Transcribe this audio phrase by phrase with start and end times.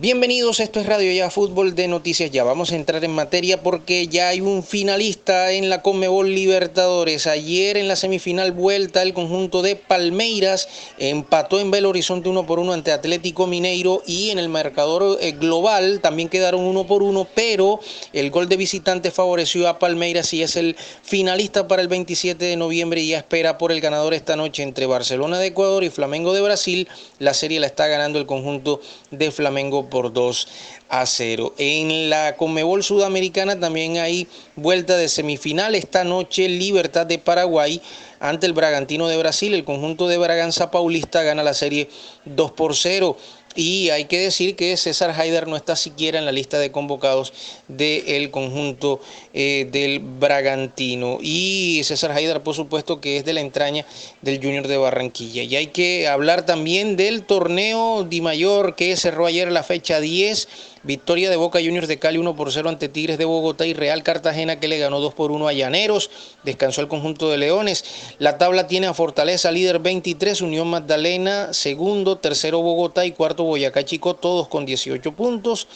[0.00, 2.42] Bienvenidos, esto es Radio Ya Fútbol de Noticias Ya.
[2.42, 7.26] Vamos a entrar en materia porque ya hay un finalista en la Conmebol Libertadores.
[7.26, 12.60] Ayer en la semifinal vuelta el conjunto de Palmeiras empató en Belo Horizonte uno por
[12.60, 17.28] uno ante Atlético Mineiro y en el marcador eh, global también quedaron uno por uno,
[17.34, 17.80] pero
[18.14, 22.56] el gol de visitante favoreció a Palmeiras y es el finalista para el 27 de
[22.56, 26.32] noviembre y ya espera por el ganador esta noche entre Barcelona de Ecuador y Flamengo
[26.32, 26.88] de Brasil.
[27.18, 28.80] La serie la está ganando el conjunto
[29.10, 30.48] de Flamengo por 2
[30.88, 31.54] a 0.
[31.58, 34.26] En la Conmebol Sudamericana también hay
[34.56, 35.74] vuelta de semifinal.
[35.74, 37.82] Esta noche Libertad de Paraguay
[38.20, 39.54] ante el Bragantino de Brasil.
[39.54, 41.88] El conjunto de Braganza Paulista gana la serie
[42.24, 43.16] 2 por 0.
[43.56, 47.32] Y hay que decir que César Haider no está siquiera en la lista de convocados
[47.66, 49.00] del conjunto
[49.34, 51.18] eh, del Bragantino.
[51.20, 53.84] Y César Haider, por supuesto, que es de la entraña
[54.22, 55.42] del Junior de Barranquilla.
[55.42, 60.48] Y hay que hablar también del torneo Di Mayor que cerró ayer la fecha 10
[60.82, 64.02] Victoria de Boca Juniors de Cali 1 por 0 ante Tigres de Bogotá y Real
[64.02, 66.10] Cartagena que le ganó 2 por 1 a Llaneros.
[66.42, 67.84] Descansó el conjunto de Leones.
[68.18, 73.84] La tabla tiene a Fortaleza líder 23, Unión Magdalena segundo, tercero Bogotá y cuarto Boyacá
[73.84, 75.68] Chico, todos con 18 puntos.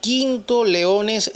[0.00, 1.30] Quinto, Leones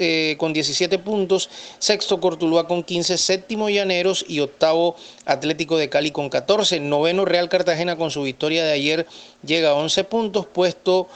[0.00, 1.50] eh, con 17 puntos.
[1.78, 3.18] Sexto, Cortuluá con 15.
[3.18, 4.24] Séptimo, Llaneros.
[4.26, 4.96] Y octavo,
[5.26, 6.80] Atlético de Cali con 14.
[6.80, 9.06] Noveno, Real Cartagena con su victoria de ayer
[9.44, 10.46] llega a 11 puntos.
[10.46, 11.08] Puesto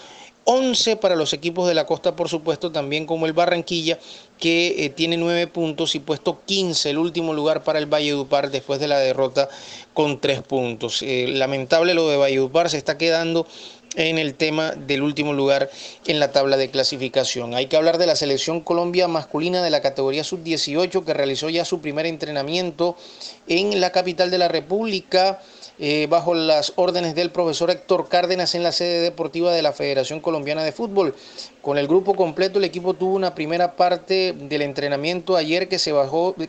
[0.44, 3.98] 11 para los equipos de la costa, por supuesto, también como el Barranquilla,
[4.38, 8.80] que eh, tiene 9 puntos y puesto 15, el último lugar para el Valledupar después
[8.80, 9.48] de la derrota
[9.94, 11.02] con 3 puntos.
[11.02, 13.46] Eh, lamentable lo de Valledupar, se está quedando
[13.96, 15.70] en el tema del último lugar
[16.06, 17.54] en la tabla de clasificación.
[17.54, 21.64] Hay que hablar de la selección Colombia masculina de la categoría sub-18 que realizó ya
[21.64, 22.96] su primer entrenamiento
[23.48, 25.40] en la capital de la República.
[25.78, 30.20] Eh, bajo las órdenes del profesor Héctor Cárdenas en la sede deportiva de la Federación
[30.20, 31.14] Colombiana de Fútbol.
[31.62, 35.94] Con el grupo completo, el equipo tuvo una primera parte del entrenamiento ayer que se,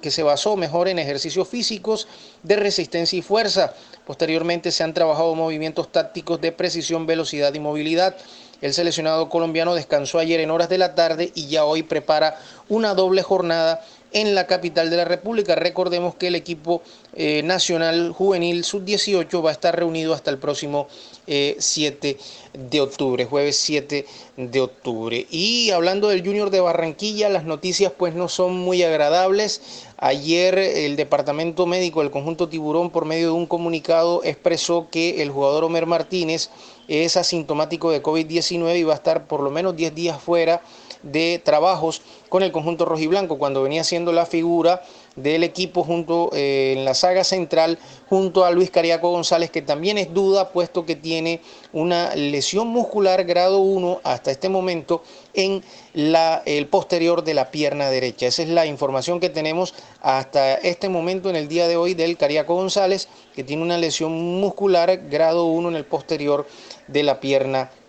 [0.01, 2.07] que se basó mejor en ejercicios físicos
[2.43, 3.73] de resistencia y fuerza.
[4.05, 8.17] Posteriormente se han trabajado movimientos tácticos de precisión, velocidad y movilidad.
[8.61, 12.37] El seleccionado colombiano descansó ayer en horas de la tarde y ya hoy prepara
[12.69, 13.81] una doble jornada
[14.13, 15.55] en la capital de la República.
[15.55, 16.81] Recordemos que el equipo
[17.13, 20.87] eh, nacional juvenil sub-18 va a estar reunido hasta el próximo
[21.25, 22.17] 7 eh,
[22.53, 24.05] de octubre, jueves 7
[24.37, 25.25] de octubre.
[25.29, 29.61] Y hablando del Junior de Barranquilla, las noticias pues no son muy agradables.
[29.97, 35.31] Ayer el departamento médico del conjunto Tiburón por medio de un comunicado expresó que el
[35.31, 36.49] jugador Omer Martínez
[36.87, 40.61] es asintomático de COVID-19 y va a estar por lo menos 10 días fuera
[41.03, 42.01] de trabajos
[42.33, 44.81] con el conjunto rojiblanco cuando venía siendo la figura
[45.15, 47.77] del equipo junto eh, en la saga central
[48.09, 51.41] junto a Luis Cariaco González que también es duda puesto que tiene
[51.73, 55.03] una lesión muscular grado 1 hasta este momento
[55.35, 55.63] en
[55.93, 58.25] la, el posterior de la pierna derecha.
[58.25, 62.17] Esa es la información que tenemos hasta este momento en el día de hoy del
[62.17, 64.11] Cariaco González que tiene una lesión
[64.41, 66.47] muscular grado 1 en el posterior
[66.87, 67.82] de la pierna derecha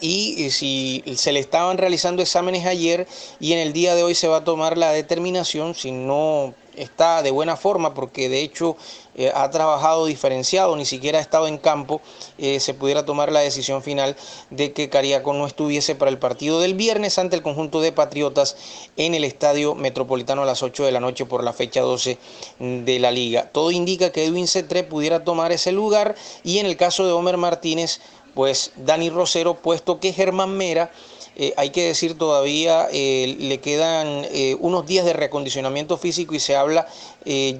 [0.00, 3.06] y si se le estaban realizando exámenes ayer
[3.38, 7.22] y en el día de hoy se va a tomar la determinación si no está
[7.22, 8.76] de buena forma porque de hecho
[9.16, 12.00] eh, ha trabajado diferenciado, ni siquiera ha estado en campo,
[12.38, 14.16] eh, se pudiera tomar la decisión final
[14.50, 18.56] de que Cariaco no estuviese para el partido del viernes ante el conjunto de Patriotas
[18.96, 22.18] en el Estadio Metropolitano a las 8 de la noche por la fecha 12
[22.60, 23.50] de la liga.
[23.52, 26.14] Todo indica que Edwin Cetré pudiera tomar ese lugar
[26.44, 28.00] y en el caso de Homer Martínez
[28.40, 30.90] pues Dani Rosero, puesto que Germán Mera,
[31.36, 36.40] eh, hay que decir todavía, eh, le quedan eh, unos días de reacondicionamiento físico y
[36.40, 36.88] se habla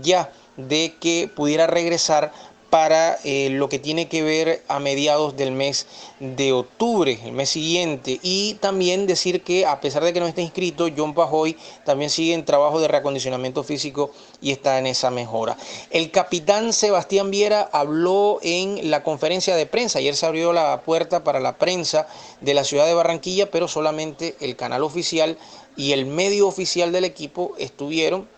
[0.00, 2.32] ya de que pudiera regresar
[2.70, 5.86] para eh, lo que tiene que ver a mediados del mes
[6.20, 8.20] de octubre, el mes siguiente.
[8.22, 12.32] Y también decir que a pesar de que no esté inscrito, John Pajoy también sigue
[12.32, 15.56] en trabajo de reacondicionamiento físico y está en esa mejora.
[15.91, 19.98] El capitán Sebastián Viera habló en la conferencia de prensa.
[19.98, 22.06] Ayer se abrió la puerta para la prensa
[22.41, 25.37] de la ciudad de Barranquilla, pero solamente el canal oficial
[25.76, 28.28] y el medio oficial del equipo estuvieron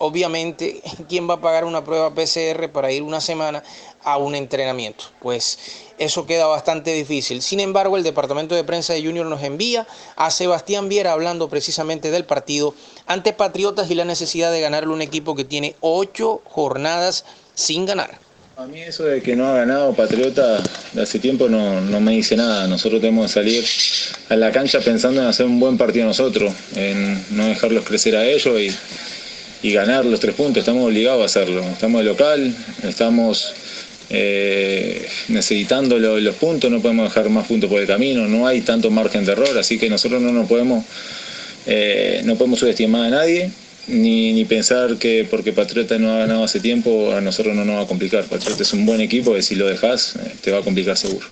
[0.00, 3.62] obviamente, ¿quién va a pagar una prueba PCR para ir una semana
[4.02, 5.04] a un entrenamiento?
[5.20, 5.58] Pues
[5.98, 7.42] eso queda bastante difícil.
[7.42, 9.86] Sin embargo, el departamento de prensa de Junior nos envía
[10.16, 12.74] a Sebastián Viera hablando precisamente del partido
[13.06, 17.24] ante Patriotas y la necesidad de ganarle un equipo que tiene ocho jornadas
[17.54, 18.18] sin ganar.
[18.56, 20.62] A mí eso de que no ha ganado Patriota
[20.92, 22.66] de hace tiempo no, no, me dice nada.
[22.66, 23.64] Nosotros tenemos que salir
[24.28, 28.24] a la cancha pensando en hacer un buen partido nosotros, en no dejarlos crecer a
[28.24, 28.70] ellos y
[29.62, 31.62] y ganar los tres puntos, estamos obligados a hacerlo.
[31.62, 33.52] Estamos de local, estamos
[34.08, 38.90] eh, necesitando los puntos, no podemos dejar más puntos por el camino, no hay tanto
[38.90, 40.84] margen de error, así que nosotros no nos podemos,
[41.66, 43.50] eh, no podemos subestimar a nadie.
[43.88, 47.76] Ni, ni, pensar que porque Patriota no ha ganado hace tiempo, a nosotros no nos
[47.76, 48.24] va a complicar.
[48.24, 51.26] Patriota es un buen equipo que si lo dejas te va a complicar seguro.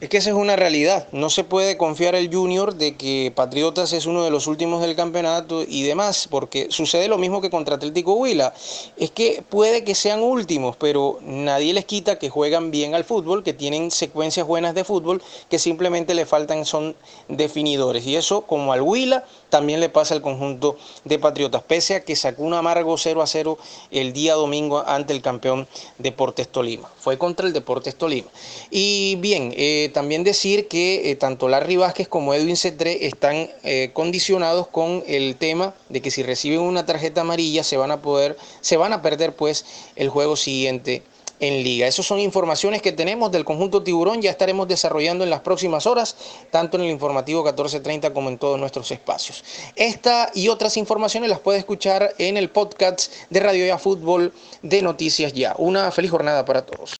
[0.00, 1.06] Es que esa es una realidad.
[1.12, 4.96] No se puede confiar el Junior de que Patriotas es uno de los últimos del
[4.96, 8.52] campeonato y demás, porque sucede lo mismo que contra Atlético Huila.
[8.96, 13.44] Es que puede que sean últimos, pero nadie les quita que juegan bien al fútbol,
[13.44, 16.96] que tienen secuencias buenas de fútbol, que simplemente le faltan son
[17.28, 18.04] definidores.
[18.04, 22.16] Y eso, como al Huila, también le pasa al conjunto de Patriotas, pese a que
[22.16, 23.58] sacó un amargo 0 a 0
[23.92, 25.68] el día domingo ante el campeón
[25.98, 26.90] Deportes Tolima.
[26.98, 28.28] Fue contra el Deportes Tolima.
[28.72, 33.90] Y bien, eh, también decir que eh, tanto Larry Vázquez como Edwin Cetré están eh,
[33.92, 38.36] condicionados con el tema de que si reciben una tarjeta amarilla se van a poder,
[38.60, 39.66] se van a perder pues
[39.96, 41.02] el juego siguiente
[41.40, 41.86] en liga.
[41.86, 46.16] Esas son informaciones que tenemos del conjunto Tiburón, ya estaremos desarrollando en las próximas horas,
[46.50, 49.44] tanto en el informativo 1430 como en todos nuestros espacios.
[49.76, 54.32] Esta y otras informaciones las puede escuchar en el podcast de Radio Ya Fútbol
[54.62, 55.54] de Noticias Ya.
[55.58, 56.92] Una feliz jornada para todos.